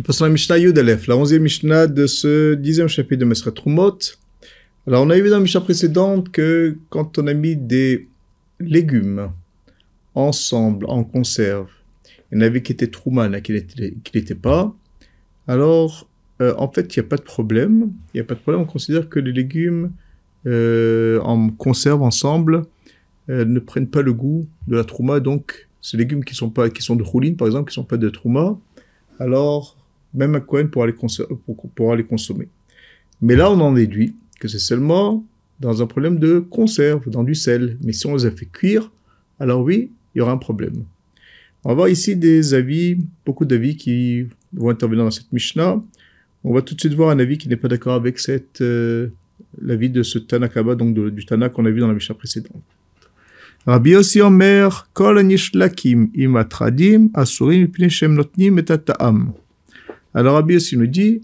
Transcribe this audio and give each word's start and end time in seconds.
Nous 0.00 0.04
passons 0.04 0.24
à 0.24 0.28
la 0.28 0.32
Mishnah 0.32 0.56
Yudalef, 0.56 1.08
la 1.08 1.16
onzième 1.18 1.42
Mishnah 1.42 1.86
de 1.86 2.06
ce 2.06 2.54
dixième 2.54 2.88
chapitre 2.88 3.20
de 3.20 3.26
Mesret 3.26 3.52
Trumot. 3.52 3.98
Alors, 4.86 5.04
on 5.04 5.10
a 5.10 5.18
vu 5.18 5.28
dans 5.28 5.36
la 5.36 5.42
Mishnah 5.42 5.60
précédente 5.60 6.30
que 6.30 6.78
quand 6.88 7.18
on 7.18 7.26
a 7.26 7.34
mis 7.34 7.54
des 7.54 8.08
légumes 8.60 9.30
ensemble, 10.14 10.86
en 10.88 11.04
conserve, 11.04 11.68
il 12.32 12.38
y 12.38 12.38
en 12.38 12.40
avait 12.46 12.62
qui 12.62 12.72
étaient 12.72 12.86
Trouman 12.86 13.34
et 13.34 13.42
qui 13.42 13.52
n'étaient 13.52 14.34
pas, 14.34 14.74
alors, 15.46 16.08
euh, 16.40 16.54
en 16.56 16.72
fait, 16.72 16.96
il 16.96 16.98
n'y 16.98 17.04
a 17.04 17.08
pas 17.08 17.18
de 17.18 17.22
problème. 17.22 17.92
Il 18.14 18.16
n'y 18.16 18.20
a 18.22 18.24
pas 18.24 18.36
de 18.36 18.40
problème. 18.40 18.62
On 18.62 18.72
considère 18.72 19.06
que 19.10 19.18
les 19.18 19.32
légumes 19.32 19.92
euh, 20.46 21.20
en 21.20 21.50
conserve 21.50 22.00
ensemble 22.00 22.62
euh, 23.28 23.44
ne 23.44 23.58
prennent 23.58 23.90
pas 23.90 24.00
le 24.00 24.14
goût 24.14 24.48
de 24.66 24.76
la 24.76 24.84
trouma. 24.84 25.20
Donc, 25.20 25.68
ces 25.82 25.98
légumes 25.98 26.24
qui 26.24 26.34
sont, 26.34 26.48
pas, 26.48 26.70
qui 26.70 26.80
sont 26.80 26.96
de 26.96 27.02
rouline, 27.02 27.36
par 27.36 27.48
exemple, 27.48 27.70
qui 27.70 27.78
ne 27.78 27.82
sont 27.82 27.86
pas 27.86 27.98
de 27.98 28.08
trouma, 28.08 28.58
alors 29.18 29.76
même 30.14 30.34
un 30.34 30.40
Cohen 30.40 30.68
pourra 30.68 30.86
les 31.96 32.04
consommer. 32.04 32.48
Mais 33.22 33.36
là, 33.36 33.50
on 33.50 33.60
en 33.60 33.72
déduit 33.72 34.14
que 34.40 34.48
c'est 34.48 34.58
seulement 34.58 35.24
dans 35.60 35.82
un 35.82 35.86
problème 35.86 36.18
de 36.18 36.38
conserve, 36.38 37.08
dans 37.10 37.22
du 37.22 37.34
sel. 37.34 37.76
Mais 37.82 37.92
si 37.92 38.06
on 38.06 38.16
les 38.16 38.26
a 38.26 38.30
fait 38.30 38.46
cuire, 38.46 38.90
alors 39.38 39.62
oui, 39.62 39.90
il 40.14 40.18
y 40.18 40.20
aura 40.22 40.32
un 40.32 40.38
problème. 40.38 40.84
On 41.64 41.68
va 41.68 41.74
voir 41.74 41.88
ici 41.88 42.16
des 42.16 42.54
avis, 42.54 42.96
beaucoup 43.26 43.44
d'avis 43.44 43.76
qui 43.76 44.26
vont 44.54 44.70
intervenir 44.70 45.04
dans 45.04 45.10
cette 45.10 45.30
Mishnah. 45.32 45.82
On 46.42 46.54
va 46.54 46.62
tout 46.62 46.74
de 46.74 46.80
suite 46.80 46.94
voir 46.94 47.10
un 47.10 47.18
avis 47.18 47.36
qui 47.36 47.48
n'est 47.48 47.56
pas 47.56 47.68
d'accord 47.68 47.94
avec 47.94 48.18
euh, 48.62 49.08
l'avis 49.60 49.90
de 49.90 50.02
ce 50.02 50.18
Tanakaba, 50.18 50.74
donc 50.74 50.94
du 50.94 51.26
Tana 51.26 51.50
qu'on 51.50 51.66
a 51.66 51.70
vu 51.70 51.80
dans 51.80 51.88
la 51.88 51.94
Mishnah 51.94 52.14
précédente. 52.14 52.62
Rabbi 53.66 53.90
Yossi 53.90 54.22
Omer, 54.22 54.88
Kol 54.94 55.18
Anishlakim 55.18 56.08
im 56.16 56.36
Atradim, 56.36 57.10
Asurim 57.12 57.70
et 57.78 58.50
Alors 60.14 60.34
Rabbi 60.34 60.54
Yossi 60.54 60.76
nous 60.76 60.86
dit, 60.86 61.20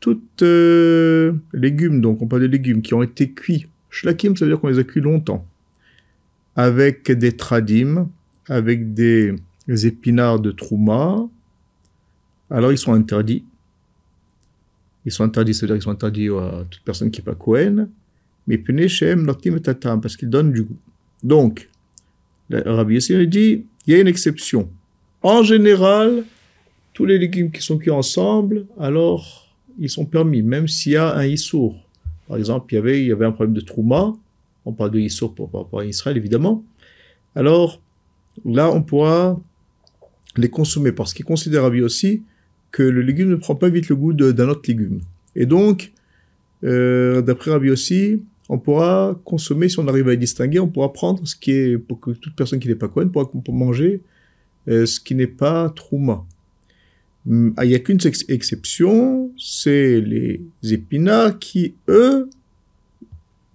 toutes 0.00 0.42
euh, 0.42 1.32
légumes, 1.52 2.00
donc 2.00 2.22
on 2.22 2.26
parle 2.26 2.42
de 2.42 2.46
légumes 2.46 2.82
qui 2.82 2.94
ont 2.94 3.02
été 3.02 3.30
cuits. 3.30 3.66
Shlakim, 3.90 4.36
ça 4.36 4.44
veut 4.44 4.50
dire 4.50 4.60
qu'on 4.60 4.68
les 4.68 4.78
a 4.78 4.84
cuits 4.84 5.00
longtemps. 5.00 5.46
Avec 6.54 7.10
des 7.10 7.36
tradim, 7.36 8.08
avec 8.48 8.94
des 8.94 9.34
épinards 9.68 10.40
de 10.40 10.50
trouma. 10.50 11.28
Alors 12.50 12.72
ils 12.72 12.78
sont 12.78 12.92
interdits. 12.92 13.44
Ils 15.04 15.12
sont 15.12 15.24
interdits, 15.24 15.54
c'est-à-dire 15.54 15.76
qu'ils 15.76 15.82
sont 15.82 15.90
interdits 15.90 16.28
à 16.28 16.64
toute 16.68 16.82
personne 16.82 17.10
qui 17.10 17.20
n'est 17.20 17.24
pas 17.24 17.34
Cohen. 17.34 17.88
Mais 18.46 18.88
Shem 18.88 19.24
Notnim 19.24 19.56
et 19.56 19.60
parce 19.60 20.16
qu'ils 20.16 20.30
donnent 20.30 20.52
du 20.52 20.62
goût. 20.62 20.76
Donc, 21.22 21.68
Rabbi 22.50 22.94
Yossi 22.94 23.26
dit, 23.26 23.64
il 23.86 23.92
y 23.92 23.96
a 23.96 24.00
une 24.00 24.06
exception. 24.06 24.68
En 25.22 25.42
général, 25.42 26.24
tous 26.96 27.04
les 27.04 27.18
légumes 27.18 27.50
qui 27.50 27.60
sont 27.60 27.76
cuits 27.76 27.90
ensemble, 27.90 28.64
alors 28.80 29.54
ils 29.78 29.90
sont 29.90 30.06
permis, 30.06 30.40
même 30.40 30.66
s'il 30.66 30.92
y 30.92 30.96
a 30.96 31.14
un 31.14 31.26
Issour. 31.26 31.76
Par 32.26 32.38
exemple, 32.38 32.72
il 32.72 32.76
y 32.76 32.78
avait, 32.78 33.02
il 33.02 33.08
y 33.08 33.12
avait 33.12 33.26
un 33.26 33.32
problème 33.32 33.54
de 33.54 33.60
Trouma, 33.60 34.14
on 34.64 34.72
parle 34.72 34.92
de 34.92 34.98
Issour 34.98 35.34
pour 35.34 35.52
rapport 35.52 35.80
à 35.80 35.84
Israël, 35.84 36.16
évidemment. 36.16 36.64
Alors, 37.34 37.82
là, 38.46 38.72
on 38.72 38.82
pourra 38.82 39.38
les 40.38 40.48
consommer, 40.48 40.90
parce 40.90 41.12
qu'il 41.12 41.26
considère 41.26 41.64
Rabbi 41.64 41.82
aussi 41.82 42.22
que 42.70 42.82
le 42.82 43.02
légume 43.02 43.28
ne 43.28 43.36
prend 43.36 43.56
pas 43.56 43.68
vite 43.68 43.90
le 43.90 43.96
goût 43.96 44.14
d'un 44.14 44.48
autre 44.48 44.62
légume. 44.66 45.00
Et 45.34 45.44
donc, 45.44 45.92
euh, 46.64 47.20
d'après 47.20 47.50
Rabbi 47.50 47.68
aussi, 47.68 48.22
on 48.48 48.58
pourra 48.58 49.20
consommer, 49.22 49.68
si 49.68 49.78
on 49.78 49.86
arrive 49.86 50.08
à 50.08 50.12
les 50.12 50.16
distinguer, 50.16 50.60
on 50.60 50.68
pourra 50.68 50.94
prendre 50.94 51.28
ce 51.28 51.36
qui 51.36 51.50
est, 51.50 51.76
pour 51.76 52.00
que 52.00 52.12
toute 52.12 52.34
personne 52.34 52.58
qui 52.58 52.68
n'est 52.68 52.74
pas 52.74 52.88
Cohen 52.88 53.08
pourra 53.08 53.28
manger 53.48 54.00
euh, 54.68 54.86
ce 54.86 54.98
qui 54.98 55.14
n'est 55.14 55.26
pas 55.26 55.68
Trouma. 55.68 56.24
Ah, 57.56 57.64
il 57.64 57.68
n'y 57.70 57.74
a 57.74 57.80
qu'une 57.80 57.98
exception, 58.28 59.32
c'est 59.36 60.00
les 60.00 60.42
épinards 60.62 61.38
qui, 61.40 61.74
eux, 61.88 62.30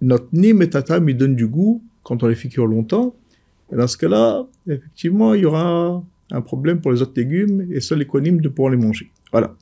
notre 0.02 0.28
nim 0.32 0.60
et 0.60 0.68
tatam, 0.68 1.08
ils 1.08 1.16
donnent 1.16 1.36
du 1.36 1.46
goût 1.46 1.82
quand 2.02 2.22
on 2.22 2.26
les 2.26 2.34
fait 2.34 2.48
cuire 2.48 2.66
longtemps. 2.66 3.14
Et 3.72 3.76
dans 3.76 3.86
ce 3.86 3.96
cas-là, 3.96 4.46
effectivement, 4.66 5.32
il 5.32 5.42
y 5.42 5.44
aura 5.46 6.04
un 6.30 6.40
problème 6.42 6.80
pour 6.80 6.92
les 6.92 7.00
autres 7.00 7.14
légumes 7.16 7.66
et 7.70 7.80
seuls 7.80 8.00
les 8.00 8.30
de 8.30 8.48
pouvoir 8.48 8.72
les 8.72 8.76
manger. 8.76 9.10
Voilà. 9.30 9.54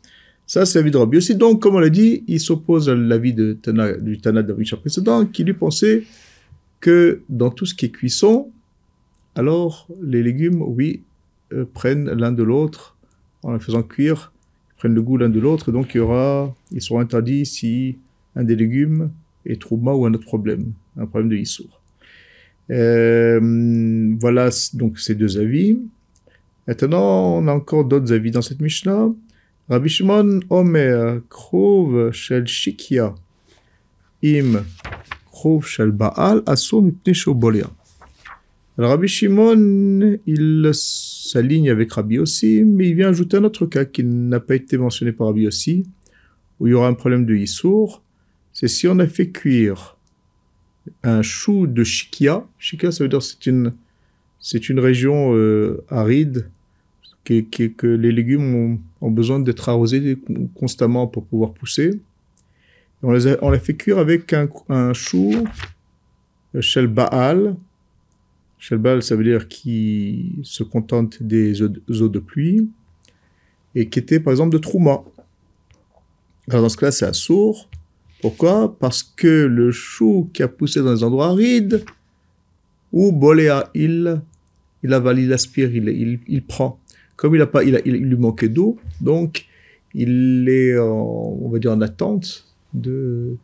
Ça, 0.46 0.66
c'est 0.66 0.80
l'avis 0.80 0.90
de 0.90 0.96
Rabbi 0.96 1.18
aussi. 1.18 1.36
Donc, 1.36 1.62
comme 1.62 1.76
on 1.76 1.78
l'a 1.78 1.90
dit, 1.90 2.24
il 2.26 2.40
s'oppose 2.40 2.88
à 2.88 2.94
l'avis 2.96 3.32
du 3.32 3.56
Tana 3.58 4.42
de 4.42 4.76
précédent, 4.76 5.26
qui 5.26 5.44
lui 5.44 5.54
pensait 5.54 6.02
que 6.80 7.22
dans 7.28 7.50
tout 7.50 7.66
ce 7.66 7.74
qui 7.74 7.86
est 7.86 7.90
cuisson, 7.90 8.50
alors 9.36 9.86
les 10.02 10.24
légumes, 10.24 10.62
oui, 10.62 11.02
euh, 11.52 11.64
prennent 11.72 12.10
l'un 12.10 12.32
de 12.32 12.42
l'autre 12.42 12.96
en 13.42 13.54
les 13.54 13.60
faisant 13.60 13.82
cuire, 13.82 14.32
ils 14.72 14.78
prennent 14.78 14.94
le 14.94 15.02
goût 15.02 15.16
l'un 15.16 15.28
de 15.28 15.40
l'autre, 15.40 15.72
donc 15.72 15.94
il 15.94 15.98
y 15.98 16.00
aura, 16.00 16.54
ils 16.70 16.82
seront 16.82 17.00
interdits 17.00 17.46
si 17.46 17.98
un 18.36 18.44
des 18.44 18.56
légumes 18.56 19.10
est 19.46 19.60
trouma 19.60 19.92
ou 19.92 20.06
un 20.06 20.14
autre 20.14 20.24
problème, 20.24 20.72
un 20.96 21.06
problème 21.06 21.30
de 21.30 21.36
Issour. 21.36 21.80
Euh, 22.70 24.14
voilà 24.20 24.50
donc 24.74 24.98
ces 25.00 25.14
deux 25.14 25.38
avis. 25.38 25.78
Maintenant, 26.66 27.36
on 27.38 27.48
a 27.48 27.52
encore 27.52 27.84
d'autres 27.84 28.12
avis 28.12 28.30
dans 28.30 28.42
cette 28.42 28.60
Mishnah. 28.60 29.08
Rabbi 29.68 30.00
Omer, 30.50 31.20
Krov 31.28 32.12
Im 34.22 34.64
Krov 35.32 35.66
Shel 35.66 35.90
Baal. 35.90 36.42
Alors 38.80 38.92
Rabbi 38.92 39.08
Shimon, 39.08 40.18
il 40.26 40.70
s'aligne 40.72 41.68
avec 41.68 41.92
Rabbi 41.92 42.18
aussi, 42.18 42.64
mais 42.64 42.88
il 42.88 42.94
vient 42.94 43.10
ajouter 43.10 43.36
un 43.36 43.44
autre 43.44 43.66
cas 43.66 43.84
qui 43.84 44.02
n'a 44.02 44.40
pas 44.40 44.54
été 44.54 44.78
mentionné 44.78 45.12
par 45.12 45.26
Rabbi 45.26 45.46
aussi, 45.46 45.84
où 46.58 46.66
il 46.66 46.70
y 46.70 46.72
aura 46.72 46.88
un 46.88 46.94
problème 46.94 47.26
de 47.26 47.34
Yissour. 47.34 48.02
C'est 48.54 48.68
si 48.68 48.88
on 48.88 48.98
a 48.98 49.06
fait 49.06 49.28
cuire 49.28 49.98
un 51.02 51.20
chou 51.20 51.66
de 51.66 51.84
Shikia. 51.84 52.46
Shikia, 52.58 52.90
ça 52.90 53.04
veut 53.04 53.10
dire 53.10 53.20
c'est 53.20 53.44
une, 53.44 53.74
c'est 54.38 54.70
une 54.70 54.80
région 54.80 55.36
euh, 55.36 55.84
aride 55.90 56.48
que 57.24 57.86
les 57.86 58.12
légumes 58.12 58.80
ont, 59.02 59.10
besoin 59.10 59.40
d'être 59.40 59.68
arrosés 59.68 60.16
constamment 60.54 61.06
pour 61.06 61.26
pouvoir 61.26 61.52
pousser. 61.52 62.00
On 63.02 63.12
les, 63.12 63.26
a, 63.26 63.58
fait 63.58 63.74
cuire 63.74 63.98
avec 63.98 64.32
un, 64.32 64.48
un 64.70 64.94
chou 64.94 65.34
euh, 66.54 66.62
Shel 66.62 66.86
Baal. 66.86 67.56
Shel 68.60 68.76
Baal, 68.76 69.02
ça 69.02 69.16
veut 69.16 69.24
dire 69.24 69.48
qui 69.48 70.32
se 70.42 70.62
contente 70.62 71.22
des 71.22 71.62
eaux, 71.62 71.68
de 72.08 72.18
pluie 72.18 72.68
et 73.74 73.88
qui 73.88 73.98
était 73.98 74.20
par 74.20 74.32
exemple 74.32 74.52
de 74.52 74.58
Trouma. 74.58 75.02
Dans 76.46 76.68
ce 76.68 76.76
cas-là, 76.76 76.92
c'est 76.92 77.06
assourd. 77.06 77.70
Pourquoi? 78.20 78.76
Parce 78.78 79.02
que 79.02 79.46
le 79.46 79.70
chou 79.70 80.28
qui 80.34 80.42
a 80.42 80.48
poussé 80.48 80.80
dans 80.82 80.92
des 80.92 81.02
endroits 81.02 81.28
arides, 81.28 81.82
ou 82.92 83.12
Boléa, 83.12 83.70
il, 83.74 84.20
il 84.82 84.92
avale, 84.92 85.20
il 85.20 85.32
aspire, 85.32 85.74
il, 85.74 85.88
il, 85.88 86.20
il 86.28 86.42
prend. 86.42 86.78
Comme 87.16 87.34
il, 87.34 87.40
a 87.40 87.46
pas, 87.46 87.64
il, 87.64 87.76
a, 87.76 87.80
lui 87.80 88.16
manquait 88.16 88.48
d'eau, 88.48 88.78
donc 89.00 89.46
il 89.94 90.46
est, 90.50 90.76
en, 90.78 91.38
on 91.40 91.48
va 91.48 91.58
dire, 91.58 91.72
en 91.72 91.80
attente, 91.80 92.46
de, 92.74 93.36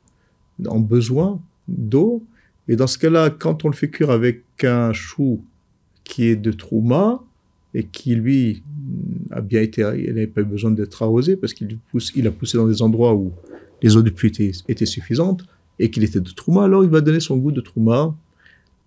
en 0.66 0.80
besoin 0.80 1.40
d'eau. 1.68 2.22
Et 2.68 2.76
dans 2.76 2.86
ce 2.86 2.98
cas-là, 2.98 3.30
quand 3.30 3.64
on 3.64 3.68
le 3.68 3.74
fait 3.74 3.88
cuire 3.88 4.10
avec 4.10 4.42
un 4.62 4.92
chou 4.92 5.42
qui 6.04 6.26
est 6.26 6.36
de 6.36 6.52
trouma, 6.52 7.20
et 7.76 7.84
qui 7.84 8.14
lui 8.14 8.62
a 9.30 9.42
bien 9.42 9.60
été, 9.60 9.82
il 9.98 10.06
n'avait 10.06 10.26
pas 10.26 10.42
besoin 10.42 10.70
d'être 10.70 11.02
arrosé 11.02 11.36
parce 11.36 11.52
qu'il 11.52 11.78
a 12.26 12.30
poussé 12.30 12.56
dans 12.56 12.66
des 12.66 12.80
endroits 12.80 13.14
où 13.14 13.32
les 13.82 13.98
eaux 13.98 14.02
de 14.02 14.08
pluie 14.08 14.32
étaient, 14.66 14.86
suffisantes 14.86 15.44
et 15.78 15.90
qu'il 15.90 16.02
était 16.02 16.20
de 16.20 16.30
trouma, 16.30 16.64
alors 16.64 16.84
il 16.84 16.90
va 16.90 17.02
donner 17.02 17.20
son 17.20 17.36
goût 17.36 17.52
de 17.52 17.60
trouma 17.60 18.14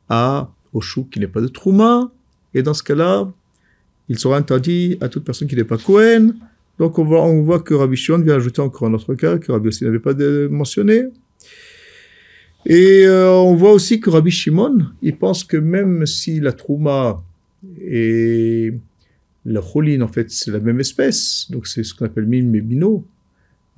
à, 0.09 0.49
au 0.73 0.81
chou 0.81 1.03
qui 1.03 1.19
n'est 1.19 1.27
pas 1.27 1.39
de 1.39 1.47
trouma. 1.47 2.09
Et 2.55 2.63
dans 2.63 2.73
ce 2.73 2.81
cas-là, 2.81 3.31
il 4.07 4.17
sera 4.17 4.37
interdit 4.37 4.97
à 5.01 5.07
toute 5.07 5.23
personne 5.23 5.47
qui 5.47 5.55
n'est 5.55 5.63
pas 5.63 5.77
Cohen. 5.77 6.33
Donc 6.79 6.97
on 6.97 7.03
voit, 7.03 7.23
on 7.23 7.43
voit 7.43 7.59
que 7.59 7.75
Rabbi 7.75 7.95
Shimon 7.95 8.23
vient 8.23 8.37
ajouter 8.37 8.63
encore 8.63 8.87
un 8.87 8.93
autre 8.95 9.13
cas 9.13 9.37
que 9.37 9.51
Rabbi 9.51 9.67
aussi 9.67 9.83
n'avait 9.83 9.99
pas 9.99 10.15
mentionné. 10.49 11.03
Et 12.65 13.05
euh, 13.05 13.31
on 13.31 13.55
voit 13.55 13.71
aussi 13.71 13.99
que 13.99 14.09
Rabbi 14.09 14.31
Shimon, 14.31 14.87
il 15.01 15.17
pense 15.17 15.43
que 15.43 15.57
même 15.57 16.05
si 16.05 16.39
la 16.39 16.51
trouma 16.51 17.23
et 17.81 18.73
la 19.45 19.61
choline, 19.61 20.03
en 20.03 20.07
fait, 20.07 20.29
c'est 20.29 20.51
la 20.51 20.59
même 20.59 20.79
espèce, 20.79 21.47
donc 21.49 21.67
c'est 21.67 21.83
ce 21.83 21.93
qu'on 21.93 22.05
appelle 22.05 22.25
mime 22.27 22.53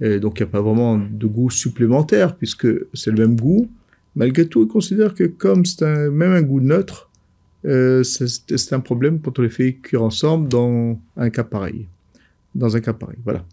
et 0.01 0.19
donc 0.19 0.39
il 0.39 0.43
n'y 0.43 0.49
a 0.49 0.51
pas 0.51 0.61
vraiment 0.61 0.97
de 0.97 1.27
goût 1.27 1.51
supplémentaire 1.51 2.35
puisque 2.35 2.67
c'est 2.93 3.11
le 3.11 3.27
même 3.27 3.39
goût. 3.39 3.69
Malgré 4.15 4.47
tout, 4.47 4.63
il 4.63 4.67
considère 4.67 5.13
que 5.13 5.25
comme 5.25 5.63
c'est 5.63 6.09
même 6.09 6.31
un 6.31 6.41
goût 6.41 6.59
neutre, 6.59 7.09
euh, 7.65 8.03
c'est 8.03 8.73
un 8.73 8.79
problème 8.79 9.21
quand 9.21 9.37
on 9.37 9.43
les 9.43 9.49
fait 9.49 9.73
cuire 9.73 10.01
ensemble 10.01 10.49
dans 10.49 10.99
un 11.15 11.29
cas 11.29 11.43
pareil. 11.43 11.87
Dans 12.55 12.75
un 12.75 12.81
cas 12.81 12.93
pareil, 12.93 13.19
voilà. 13.23 13.45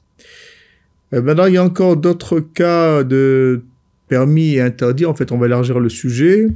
Euh, 1.12 1.22
maintenant, 1.22 1.46
il 1.46 1.54
y 1.54 1.58
a 1.58 1.64
encore 1.64 1.96
d'autres 1.96 2.40
cas 2.40 3.04
de 3.04 3.62
permis 4.08 4.54
et 4.54 4.60
interdits. 4.60 5.06
En 5.06 5.14
fait, 5.14 5.30
on 5.32 5.38
va 5.38 5.46
élargir 5.46 5.78
le 5.78 5.88
sujet. 5.88 6.48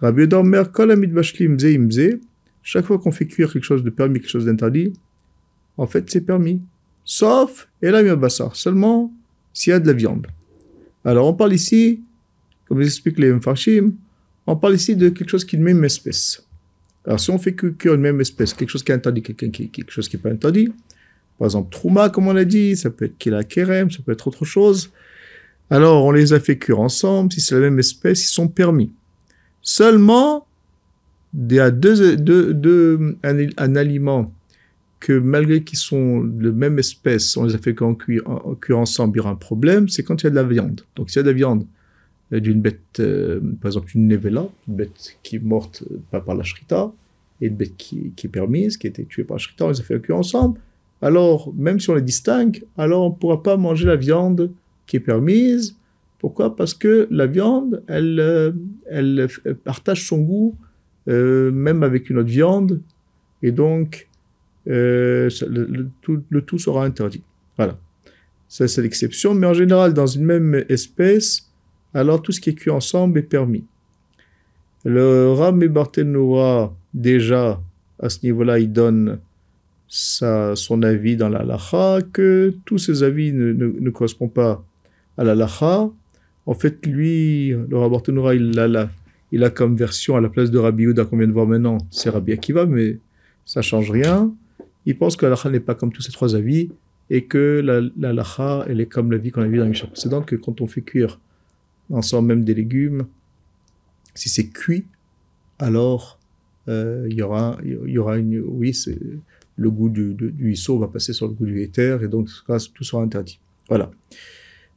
Rabbi 0.00 0.26
Dormer, 0.26 0.62
chaque 2.62 2.84
fois 2.84 2.98
qu'on 2.98 3.10
fait 3.10 3.26
cuire 3.26 3.52
quelque 3.52 3.64
chose 3.64 3.82
de 3.82 3.90
permis, 3.90 4.20
quelque 4.20 4.30
chose 4.30 4.46
d'interdit, 4.46 4.92
en 5.76 5.86
fait, 5.86 6.10
c'est 6.10 6.20
permis. 6.20 6.60
sauf 7.04 7.68
et 7.80 7.90
la 7.90 8.16
bassar, 8.16 8.54
seulement 8.56 9.12
s'il 9.52 9.72
y 9.72 9.74
a 9.74 9.80
de 9.80 9.86
la 9.86 9.92
viande. 9.92 10.26
Alors 11.04 11.26
on 11.26 11.34
parle 11.34 11.52
ici, 11.52 12.00
comme 12.66 12.80
explique 12.80 13.18
les 13.18 13.32
Mfarshim, 13.32 13.92
on 14.46 14.56
parle 14.56 14.74
ici 14.74 14.96
de 14.96 15.08
quelque 15.08 15.28
chose 15.28 15.44
qui 15.44 15.56
est 15.56 15.58
de 15.58 15.64
même 15.64 15.84
espèce. 15.84 16.44
Alors 17.04 17.18
si 17.18 17.30
on 17.30 17.38
fait 17.38 17.54
cuire 17.54 17.94
une 17.94 18.00
même 18.00 18.20
espèce, 18.20 18.54
quelque 18.54 18.70
chose 18.70 18.82
qui 18.82 18.92
est 18.92 18.94
interdit, 18.94 19.22
quelque 19.22 19.90
chose 19.90 20.08
qui 20.08 20.16
n'est 20.16 20.22
pas 20.22 20.30
interdit, 20.30 20.72
par 21.38 21.46
exemple 21.46 21.72
Trouma, 21.72 22.10
comme 22.10 22.28
on 22.28 22.32
l'a 22.32 22.44
dit, 22.44 22.76
ça 22.76 22.90
peut 22.90 23.06
être 23.06 23.18
Kila 23.18 23.42
Kerem, 23.44 23.90
ça 23.90 23.98
peut 24.04 24.12
être 24.12 24.28
autre 24.28 24.44
chose. 24.44 24.90
Alors 25.72 26.04
on 26.04 26.10
les 26.10 26.34
a 26.34 26.38
fait 26.38 26.58
cuire 26.58 26.80
ensemble, 26.80 27.32
si 27.32 27.40
c'est 27.40 27.54
la 27.54 27.62
même 27.62 27.78
espèce, 27.78 28.22
ils 28.24 28.30
sont 28.30 28.46
permis. 28.46 28.92
Seulement, 29.62 30.46
il 31.32 31.50
y 31.50 31.60
a 31.60 31.70
deux, 31.70 33.16
un, 33.22 33.76
aliment 33.76 34.34
que 35.00 35.18
malgré 35.18 35.64
qu'ils 35.64 35.78
sont 35.78 36.24
de 36.24 36.50
même 36.50 36.78
espèce, 36.78 37.38
on 37.38 37.44
les 37.44 37.54
a 37.54 37.58
fait 37.58 37.74
cuire, 37.74 38.22
cuire 38.60 38.78
ensemble, 38.78 39.16
il 39.16 39.16
y 39.16 39.20
aura 39.20 39.30
un 39.30 39.34
problème, 39.34 39.88
c'est 39.88 40.02
quand 40.02 40.20
il 40.20 40.24
y 40.24 40.26
a 40.26 40.30
de 40.30 40.34
la 40.34 40.42
viande. 40.42 40.82
Donc 40.94 41.08
s'il 41.08 41.16
y 41.16 41.20
a 41.20 41.22
de 41.22 41.30
la 41.30 41.36
viande 41.36 41.64
euh, 42.34 42.40
d'une 42.40 42.60
bête, 42.60 43.00
euh, 43.00 43.40
par 43.62 43.70
exemple 43.70 43.92
une 43.94 44.08
nevela, 44.08 44.46
une 44.68 44.74
bête 44.74 45.16
qui 45.22 45.36
est 45.36 45.42
morte 45.42 45.84
euh, 45.90 46.02
pas 46.10 46.20
par 46.20 46.34
la 46.34 46.42
shrita, 46.42 46.92
et 47.40 47.46
une 47.46 47.56
bête 47.56 47.78
qui, 47.78 48.12
qui, 48.14 48.26
est 48.26 48.30
permise, 48.30 48.76
qui 48.76 48.88
a 48.88 48.90
été 48.90 49.06
tuée 49.06 49.24
par 49.24 49.36
la 49.36 49.38
shrita, 49.38 49.64
on 49.64 49.70
les 49.70 49.80
a 49.80 49.82
fait 49.82 49.98
cuire 50.02 50.18
ensemble. 50.18 50.60
Alors, 51.00 51.50
même 51.56 51.80
si 51.80 51.88
on 51.88 51.94
les 51.94 52.02
distingue, 52.02 52.62
alors 52.76 53.06
on 53.06 53.08
ne 53.08 53.14
pourra 53.14 53.42
pas 53.42 53.56
manger 53.56 53.86
la 53.86 53.96
viande 53.96 54.50
qui 54.92 54.96
est 54.96 55.00
permise. 55.00 55.74
Pourquoi? 56.18 56.54
Parce 56.54 56.74
que 56.74 57.08
la 57.10 57.26
viande, 57.26 57.82
elle, 57.86 58.54
elle, 58.90 59.26
partage 59.64 60.06
son 60.06 60.18
goût 60.18 60.54
même 61.06 61.82
avec 61.82 62.10
une 62.10 62.18
autre 62.18 62.28
viande, 62.28 62.80
et 63.42 63.50
donc 63.52 64.08
le, 64.66 65.28
tout, 66.02 66.22
le, 66.28 66.42
tout, 66.42 66.58
sera 66.58 66.84
interdit. 66.84 67.22
Voilà. 67.56 67.76
Ça, 68.48 68.68
c'est 68.68 68.82
l'exception, 68.82 69.34
mais 69.34 69.46
en 69.46 69.54
général, 69.54 69.94
dans 69.94 70.06
une 70.06 70.24
même 70.24 70.64
espèce, 70.68 71.50
alors 71.94 72.20
tout 72.20 72.32
ce 72.32 72.40
qui 72.40 72.50
est 72.50 72.54
cuit 72.54 72.70
ensemble 72.70 73.18
est 73.18 73.22
permis. 73.22 73.64
Le 74.84 75.32
Ram 75.32 75.66
Barthénoura, 75.66 76.76
déjà, 76.92 77.60
à 77.98 78.10
ce 78.10 78.18
niveau-là, 78.24 78.58
il 78.58 78.70
donne 78.70 79.18
sa, 79.88 80.56
son 80.56 80.82
avis 80.82 81.16
dans 81.16 81.28
la 81.28 81.44
lacha, 81.44 81.98
que 82.12 82.54
tous 82.64 82.78
ces 82.78 83.02
avis 83.02 83.32
ne, 83.32 83.52
ne, 83.52 83.90
correspondent 83.90 84.32
pas 84.32 84.64
à 85.18 85.24
la 85.24 85.34
lacha. 85.34 85.90
En 86.46 86.54
fait, 86.54 86.86
lui, 86.86 87.50
le 87.50 87.88
Barthénoura, 87.88 88.34
il 88.34 88.58
a, 88.58 88.90
il 89.30 89.44
a 89.44 89.50
comme 89.50 89.76
version 89.76 90.16
à 90.16 90.20
la 90.20 90.28
place 90.28 90.50
de 90.50 90.58
Rabbi 90.58 90.84
Yehuda 90.84 91.04
qu'on 91.04 91.16
vient 91.16 91.28
de 91.28 91.32
voir 91.32 91.46
maintenant, 91.46 91.78
c'est 91.90 92.10
Rabbi 92.10 92.32
Akiva, 92.32 92.66
mais 92.66 92.98
ça 93.44 93.62
change 93.62 93.90
rien. 93.90 94.32
Il 94.86 94.98
pense 94.98 95.16
que 95.16 95.24
la 95.24 95.30
lacha 95.30 95.50
n'est 95.50 95.60
pas 95.60 95.74
comme 95.74 95.92
tous 95.92 96.02
ces 96.02 96.12
trois 96.12 96.34
avis 96.34 96.70
et 97.10 97.24
que 97.24 97.60
la, 97.62 97.80
la 97.98 98.12
lacha, 98.12 98.64
elle 98.68 98.80
est 98.80 98.86
comme 98.86 99.12
l'avis 99.12 99.30
qu'on 99.30 99.42
a 99.42 99.46
vu 99.46 99.58
dans 99.58 99.64
la 99.64 99.70
Mishnah 99.70 99.88
précédente, 99.88 100.26
que 100.26 100.36
quand 100.36 100.60
on 100.60 100.66
fait 100.66 100.82
cuire 100.82 101.20
ensemble 101.90 102.28
même 102.28 102.44
des 102.44 102.54
légumes, 102.54 103.06
si 104.14 104.28
c'est 104.28 104.48
cuit, 104.48 104.86
alors 105.58 106.18
euh, 106.68 107.06
il 107.10 107.16
y 107.16 107.22
aura, 107.22 107.58
y 107.62 107.98
aura 107.98 108.18
une, 108.18 108.40
oui, 108.40 108.72
le 109.56 109.70
goût 109.70 109.88
du, 109.88 110.14
du, 110.14 110.56
va 110.78 110.88
passer 110.88 111.12
sur 111.12 111.26
le 111.26 111.34
goût 111.34 111.46
du 111.46 111.60
éther 111.60 112.02
et 112.02 112.08
donc 112.08 112.28
tout 112.74 112.84
sera 112.84 113.02
interdit. 113.02 113.38
Voilà. 113.68 113.90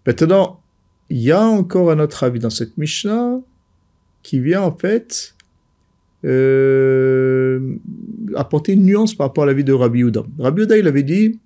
Maintenant, 0.05 0.61
il 1.09 1.19
y 1.19 1.31
a 1.31 1.41
encore 1.41 1.91
un 1.91 1.99
autre 1.99 2.23
avis 2.23 2.39
dans 2.39 2.49
cette 2.49 2.77
Mishnah 2.77 3.39
qui 4.23 4.39
vient 4.39 4.61
en 4.61 4.75
fait 4.75 5.35
euh, 6.23 7.75
apporter 8.35 8.73
une 8.73 8.85
nuance 8.85 9.13
par 9.13 9.27
rapport 9.27 9.43
à 9.43 9.47
l'avis 9.47 9.63
de 9.63 9.73
Rabbi 9.73 9.99
Yehuda. 9.99 10.23
Rabbi 10.39 10.61
Yehuda, 10.61 10.77
il 10.77 10.87
avait 10.87 11.03
dit, 11.03 11.39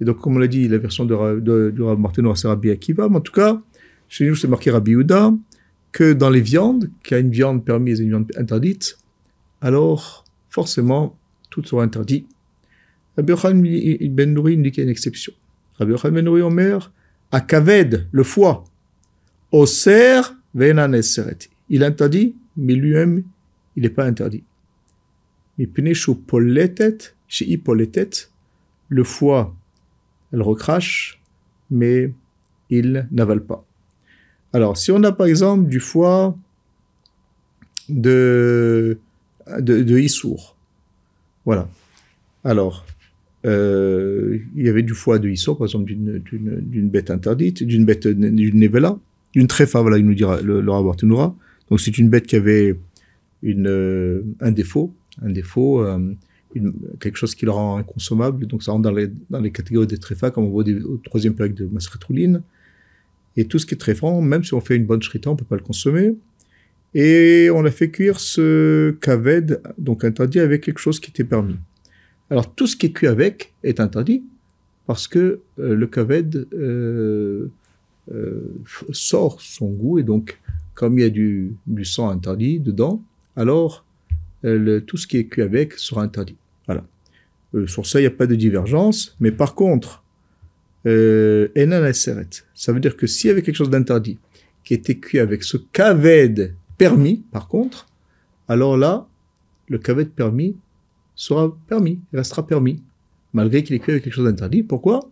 et 0.00 0.04
donc 0.04 0.18
comme 0.18 0.36
on 0.36 0.38
l'a 0.38 0.46
dit, 0.46 0.68
la 0.68 0.78
version 0.78 1.04
de, 1.04 1.40
de, 1.40 1.70
de 1.70 1.82
Martin 1.94 2.34
c'est 2.34 2.48
Rabbi 2.48 2.70
Akiva, 2.70 3.08
mais 3.08 3.16
en 3.16 3.20
tout 3.20 3.32
cas, 3.32 3.60
chez 4.08 4.26
nous, 4.26 4.34
c'est 4.34 4.48
marqué 4.48 4.70
Rabbi 4.70 4.92
Yehuda 4.92 5.32
que 5.92 6.12
dans 6.12 6.30
les 6.30 6.40
viandes, 6.40 6.90
qu'il 7.02 7.14
y 7.14 7.18
a 7.18 7.20
une 7.20 7.30
viande 7.30 7.64
permise 7.64 8.00
et 8.00 8.04
une 8.04 8.10
viande 8.10 8.32
interdite, 8.36 8.98
alors 9.60 10.24
forcément, 10.50 11.16
tout 11.50 11.64
sera 11.64 11.82
interdit. 11.82 12.26
Rabbi 13.16 13.32
Yochanan 13.32 13.62
ben 14.10 14.32
Nouri 14.32 14.56
dit 14.58 14.70
qu'il 14.70 14.82
y 14.82 14.82
a 14.82 14.84
une 14.84 14.90
exception. 14.90 15.32
Rabbi 15.78 15.92
Yochanan 15.92 16.14
ben 16.14 16.24
Nouri 16.24 16.42
Omer, 16.42 16.92
à 17.30 17.40
Kaved, 17.40 18.08
le 18.10 18.22
foie, 18.22 18.64
cerf, 19.66 20.34
Il 21.68 21.84
interdit, 21.84 22.34
mais 22.56 22.74
lui-même, 22.74 23.22
il 23.76 23.82
n'est 23.82 23.90
pas 23.90 24.04
interdit. 24.04 24.44
Chez 27.28 27.46
le 28.88 29.04
foie, 29.04 29.54
elle 30.32 30.42
recrache, 30.42 31.20
mais 31.70 32.12
il 32.70 33.06
n'avale 33.10 33.44
pas. 33.44 33.64
Alors, 34.52 34.76
si 34.76 34.90
on 34.92 35.02
a 35.02 35.12
par 35.12 35.26
exemple 35.26 35.68
du 35.68 35.80
foie 35.80 36.36
de, 37.88 38.98
de, 39.58 39.82
de 39.82 39.98
Issour, 39.98 40.56
voilà. 41.44 41.68
Alors, 42.44 42.86
euh, 43.46 44.38
il 44.56 44.64
y 44.64 44.68
avait 44.68 44.82
du 44.82 44.94
foie 44.94 45.18
de 45.18 45.28
Issour, 45.28 45.58
par 45.58 45.66
exemple, 45.66 45.86
d'une 45.86 46.88
bête 46.90 47.10
interdite, 47.10 47.62
d'une 47.62 47.84
bête, 47.84 48.06
d'une 48.06 48.58
Nevela, 48.58 48.98
d'une 49.32 49.46
tréfa, 49.46 49.80
voilà, 49.80 49.98
il 49.98 50.06
nous 50.06 50.14
dira, 50.14 50.40
le, 50.40 50.60
le 50.60 50.72
Donc, 51.70 51.80
c'est 51.80 51.98
une 51.98 52.08
bête 52.08 52.26
qui 52.26 52.36
avait 52.36 52.76
une, 53.42 53.68
euh, 53.68 54.22
un 54.40 54.50
défaut, 54.50 54.92
un 55.22 55.30
défaut, 55.30 55.82
euh, 55.84 56.14
quelque 56.98 57.16
chose 57.16 57.34
qui 57.34 57.44
le 57.44 57.52
rend 57.52 57.76
inconsommable. 57.76 58.46
Donc, 58.46 58.62
ça 58.62 58.72
rentre 58.72 58.82
dans 58.82 58.92
les, 58.92 59.08
dans 59.30 59.40
les 59.40 59.52
catégories 59.52 59.86
des 59.86 59.98
tréfas, 59.98 60.30
comme 60.30 60.44
on 60.44 60.50
voit 60.50 60.64
au 60.64 60.96
troisième 60.96 61.34
période 61.34 61.56
de 61.56 61.66
Masretouline. 61.66 62.42
Et 63.36 63.44
tout 63.44 63.60
ce 63.60 63.66
qui 63.66 63.74
est 63.74 63.94
franc, 63.94 64.20
même 64.20 64.42
si 64.42 64.54
on 64.54 64.60
fait 64.60 64.74
une 64.74 64.86
bonne 64.86 65.02
shrita, 65.02 65.30
on 65.30 65.36
peut 65.36 65.44
pas 65.44 65.56
le 65.56 65.62
consommer. 65.62 66.16
Et 66.94 67.50
on 67.54 67.64
a 67.64 67.70
fait 67.70 67.90
cuire 67.90 68.18
ce 68.18 68.92
kaved, 69.00 69.60
donc 69.76 70.04
interdit, 70.04 70.40
avec 70.40 70.62
quelque 70.62 70.80
chose 70.80 70.98
qui 70.98 71.10
était 71.10 71.22
permis. 71.22 71.56
Alors 72.30 72.54
tout 72.54 72.66
ce 72.66 72.76
qui 72.76 72.86
est 72.86 72.92
cuit 72.92 73.06
avec 73.06 73.54
est 73.62 73.80
interdit, 73.80 74.22
parce 74.86 75.08
que 75.08 75.40
euh, 75.58 75.74
le 75.74 75.86
kaved 75.86 76.46
euh, 76.52 77.50
euh, 78.12 78.54
sort 78.90 79.40
son 79.40 79.70
goût, 79.70 79.98
et 79.98 80.02
donc 80.02 80.40
comme 80.74 80.98
il 80.98 81.02
y 81.02 81.04
a 81.04 81.10
du, 81.10 81.56
sang 81.84 82.10
interdit 82.10 82.60
dedans, 82.60 83.02
alors 83.36 83.84
tout 84.42 84.96
ce 84.96 85.08
qui 85.08 85.16
est 85.16 85.24
cuit 85.24 85.42
avec 85.42 85.72
sera 85.72 86.02
interdit. 86.02 86.36
Voilà. 86.66 86.84
sur 87.66 87.84
ça, 87.84 87.98
il 87.98 88.04
n'y 88.04 88.06
a 88.06 88.12
pas 88.12 88.28
de 88.28 88.36
divergence, 88.36 89.16
mais 89.18 89.32
par 89.32 89.56
contre, 89.56 90.04
euh, 90.86 91.48
ça 92.54 92.72
veut 92.72 92.80
dire 92.80 92.96
que 92.96 93.06
s'il 93.06 93.28
y 93.28 93.30
avait 93.30 93.42
quelque 93.42 93.56
chose 93.56 93.70
d'interdit 93.70 94.18
qui 94.64 94.74
était 94.74 94.96
cuit 94.96 95.18
avec 95.18 95.42
ce 95.42 95.56
kaved 95.56 96.54
permis, 96.76 97.24
par 97.32 97.48
contre, 97.48 97.86
alors 98.46 98.76
là, 98.76 99.08
le 99.68 99.78
kaved 99.78 100.10
permis 100.10 100.56
sera 101.18 101.54
permis, 101.66 101.98
il 102.12 102.16
restera 102.16 102.46
permis, 102.46 102.80
malgré 103.32 103.64
qu'il 103.64 103.74
est 103.74 103.80
cuit 103.80 103.92
avec 103.92 104.04
quelque 104.04 104.14
chose 104.14 104.24
d'interdit. 104.24 104.62
Pourquoi? 104.62 105.10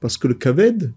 Parce 0.00 0.18
que 0.18 0.28
le 0.28 0.34
kaved, 0.34 0.92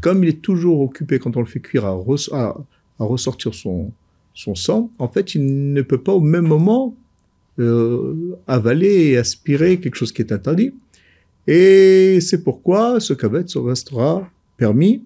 comme 0.00 0.24
il 0.24 0.30
est 0.30 0.42
toujours 0.42 0.80
occupé 0.80 1.20
quand 1.20 1.36
on 1.36 1.40
le 1.40 1.46
fait 1.46 1.60
cuire 1.60 1.86
à, 1.86 2.56
ressortir 2.98 3.54
son, 3.54 3.92
son 4.34 4.54
sang, 4.56 4.90
en 4.98 5.06
fait, 5.06 5.36
il 5.36 5.72
ne 5.72 5.82
peut 5.82 6.02
pas 6.02 6.12
au 6.12 6.20
même 6.20 6.46
moment 6.46 6.96
euh, 7.60 8.36
avaler 8.48 9.10
et 9.10 9.16
aspirer 9.16 9.78
quelque 9.78 9.94
chose 9.94 10.12
qui 10.12 10.22
est 10.22 10.32
interdit. 10.32 10.74
Et 11.46 12.18
c'est 12.20 12.42
pourquoi 12.42 12.98
ce 12.98 13.14
kavet 13.14 13.44
restera 13.54 14.28
permis. 14.56 15.04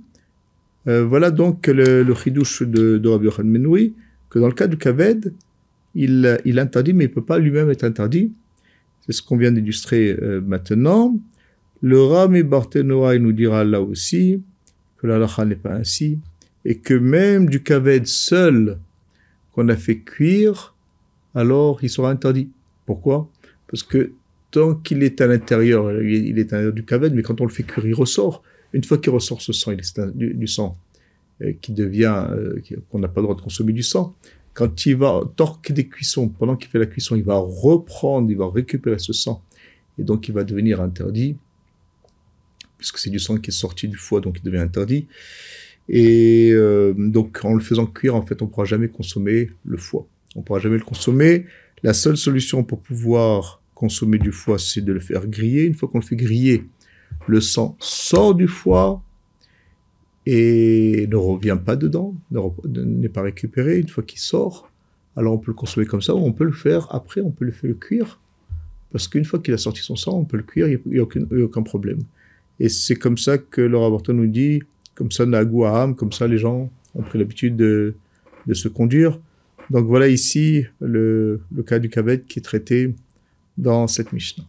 Euh, 0.88 1.04
voilà 1.04 1.30
donc 1.30 1.66
le, 1.66 2.02
le 2.02 2.14
chidouche 2.14 2.62
de, 2.62 2.96
de 2.96 3.08
Rabbi 3.08 3.26
Yochanan 3.26 3.52
Menoui, 3.52 3.94
que 4.30 4.38
dans 4.38 4.48
le 4.48 4.54
cas 4.54 4.66
du 4.66 4.78
kaved, 4.78 5.34
il, 5.94 6.40
il 6.46 6.58
interdit, 6.58 6.94
mais 6.94 7.04
il 7.04 7.08
ne 7.08 7.14
peut 7.14 7.24
pas 7.24 7.38
lui-même 7.38 7.70
être 7.70 7.84
interdit. 7.84 8.32
C'est 9.04 9.12
ce 9.12 9.22
qu'on 9.22 9.36
vient 9.36 9.52
d'illustrer 9.52 10.16
euh, 10.20 10.40
maintenant. 10.40 11.18
Le 11.82 12.02
Rami 12.02 12.42
Barthénoa, 12.42 13.16
il 13.16 13.22
nous 13.22 13.32
dira 13.32 13.64
là 13.64 13.80
aussi 13.82 14.42
que 14.96 15.06
la 15.06 15.18
lacha 15.18 15.44
n'est 15.44 15.56
pas 15.56 15.74
ainsi, 15.74 16.18
et 16.64 16.78
que 16.78 16.94
même 16.94 17.48
du 17.48 17.62
kaved 17.62 18.06
seul 18.06 18.78
qu'on 19.52 19.68
a 19.68 19.76
fait 19.76 19.98
cuire, 19.98 20.74
alors 21.34 21.80
il 21.82 21.90
sera 21.90 22.10
interdit. 22.10 22.48
Pourquoi? 22.86 23.28
Parce 23.68 23.82
que 23.82 24.12
tant 24.50 24.74
qu'il 24.74 25.02
est 25.02 25.20
à 25.20 25.26
l'intérieur, 25.26 26.00
il 26.00 26.38
est 26.38 26.52
à 26.52 26.56
l'intérieur 26.56 26.72
du 26.72 26.84
kaved, 26.84 27.12
mais 27.14 27.22
quand 27.22 27.40
on 27.40 27.44
le 27.44 27.50
fait 27.50 27.64
cuire, 27.64 27.86
il 27.86 27.94
ressort. 27.94 28.42
Une 28.72 28.82
fois 28.82 28.98
qu'il 28.98 29.12
ressort 29.12 29.42
ce 29.42 29.52
sang, 29.52 29.72
il 29.72 29.80
est 29.80 30.00
du, 30.16 30.46
sang 30.46 30.78
qui 31.60 31.72
devient, 31.72 32.26
euh, 32.30 32.60
qu'on 32.90 32.98
n'a 32.98 33.08
pas 33.08 33.20
le 33.20 33.26
droit 33.26 33.36
de 33.36 33.40
consommer 33.40 33.72
du 33.72 33.82
sang. 33.82 34.14
Quand 34.52 34.86
il 34.86 34.96
va 34.96 35.22
torquer 35.36 35.72
des 35.72 35.88
cuissons, 35.88 36.28
pendant 36.28 36.56
qu'il 36.56 36.70
fait 36.70 36.78
la 36.78 36.86
cuisson, 36.86 37.16
il 37.16 37.24
va 37.24 37.36
reprendre, 37.36 38.30
il 38.30 38.36
va 38.36 38.48
récupérer 38.48 38.98
ce 38.98 39.12
sang, 39.12 39.42
et 39.98 40.04
donc 40.04 40.28
il 40.28 40.34
va 40.34 40.44
devenir 40.44 40.80
interdit, 40.80 41.36
puisque 42.78 42.98
c'est 42.98 43.10
du 43.10 43.18
sang 43.18 43.38
qui 43.38 43.50
est 43.50 43.54
sorti 43.54 43.88
du 43.88 43.96
foie, 43.96 44.20
donc 44.20 44.38
il 44.38 44.44
devient 44.44 44.58
interdit. 44.58 45.08
Et 45.88 46.50
euh, 46.52 46.94
donc 46.96 47.44
en 47.44 47.54
le 47.54 47.60
faisant 47.60 47.86
cuire, 47.86 48.14
en 48.14 48.22
fait, 48.22 48.40
on 48.42 48.46
ne 48.46 48.50
pourra 48.50 48.64
jamais 48.64 48.88
consommer 48.88 49.50
le 49.64 49.76
foie. 49.76 50.06
On 50.36 50.40
ne 50.40 50.44
pourra 50.44 50.60
jamais 50.60 50.78
le 50.78 50.84
consommer. 50.84 51.46
La 51.82 51.92
seule 51.92 52.16
solution 52.16 52.64
pour 52.64 52.80
pouvoir 52.80 53.60
consommer 53.74 54.18
du 54.18 54.32
foie, 54.32 54.58
c'est 54.58 54.80
de 54.80 54.92
le 54.92 55.00
faire 55.00 55.26
griller. 55.26 55.64
Une 55.64 55.74
fois 55.74 55.88
qu'on 55.88 55.98
le 55.98 56.04
fait 56.04 56.16
griller, 56.16 56.64
le 57.26 57.40
sang 57.40 57.76
sort 57.80 58.34
du 58.34 58.48
foie 58.48 59.02
et 60.26 61.06
ne 61.08 61.16
revient 61.16 61.58
pas 61.62 61.76
dedans, 61.76 62.14
n'est 62.64 63.08
pas 63.08 63.22
récupéré 63.22 63.78
une 63.78 63.88
fois 63.88 64.02
qu'il 64.02 64.18
sort. 64.18 64.70
Alors 65.16 65.34
on 65.34 65.38
peut 65.38 65.50
le 65.50 65.56
consommer 65.56 65.86
comme 65.86 66.02
ça, 66.02 66.14
ou 66.14 66.18
on 66.18 66.32
peut 66.32 66.44
le 66.44 66.52
faire 66.52 66.88
après, 66.94 67.20
on 67.20 67.30
peut 67.30 67.44
le 67.44 67.52
faire 67.52 67.70
cuire. 67.78 68.20
Parce 68.90 69.08
qu'une 69.08 69.24
fois 69.24 69.38
qu'il 69.38 69.52
a 69.54 69.58
sorti 69.58 69.82
son 69.82 69.96
sang, 69.96 70.18
on 70.18 70.24
peut 70.24 70.36
le 70.36 70.42
cuire, 70.42 70.68
il 70.68 70.80
n'y 70.86 70.98
a, 70.98 71.44
aucun 71.44 71.62
problème. 71.62 72.00
Et 72.60 72.68
c'est 72.68 72.94
comme 72.94 73.18
ça 73.18 73.38
que 73.38 73.60
le 73.60 73.76
rapporteur 73.76 74.14
nous 74.14 74.26
dit, 74.26 74.62
comme 74.94 75.10
ça, 75.10 75.26
Nagu 75.26 75.64
âme, 75.64 75.94
comme 75.96 76.12
ça 76.12 76.28
les 76.28 76.38
gens 76.38 76.70
ont 76.94 77.02
pris 77.02 77.18
l'habitude 77.18 77.56
de, 77.56 77.94
se 78.52 78.68
conduire. 78.68 79.18
Donc 79.70 79.86
voilà 79.86 80.08
ici 80.08 80.66
le, 80.80 81.40
le 81.54 81.62
cas 81.62 81.78
du 81.78 81.88
kavet 81.88 82.20
qui 82.20 82.38
est 82.38 82.42
traité 82.42 82.94
dans 83.56 83.86
cette 83.86 84.12
Mishnah. 84.12 84.44